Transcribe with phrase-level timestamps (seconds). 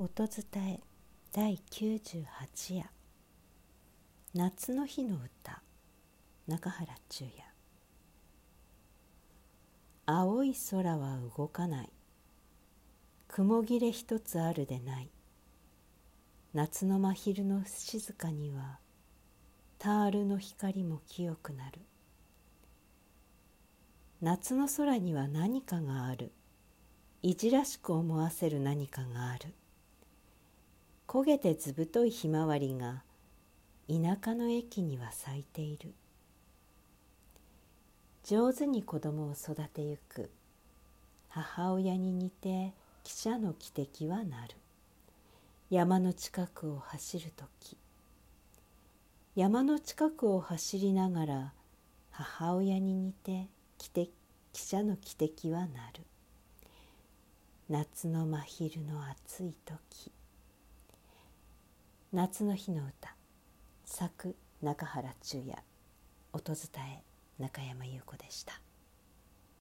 [0.00, 0.80] 音伝え
[1.32, 2.88] 第98夜。
[4.32, 5.60] 夏の日の歌。
[6.46, 7.32] 中原中也。
[10.06, 11.90] 青い空は動かない。
[13.26, 15.10] 雲切れ一つあるでない。
[16.54, 18.78] 夏の真昼の静かには
[19.80, 21.80] タールの光も清くなる。
[24.22, 26.30] 夏の空には何かがある。
[27.20, 29.54] いじらしく思わせる何かがある。
[31.08, 33.02] 焦げてずぶといひまわりが
[33.88, 35.94] 田舎の駅には咲いている。
[38.24, 40.30] 上手に子供を育てゆく。
[41.30, 42.74] 母親に似て
[43.04, 44.54] 汽車の汽笛はなる。
[45.70, 47.78] 山の近くを走る時。
[49.34, 51.52] 山の近くを走りながら
[52.10, 53.48] 母親に似て
[53.78, 54.10] 汽
[54.52, 56.02] 車の汽笛はなる。
[57.70, 60.12] 夏の真昼の暑い時。
[62.10, 63.14] 夏の日の歌。
[63.84, 65.58] 作中原中也。
[66.32, 67.04] 音伝え
[67.38, 68.62] 中山優子でした。